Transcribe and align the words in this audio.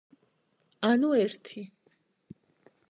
ანუ 0.89 1.11
ერთი. 1.27 1.67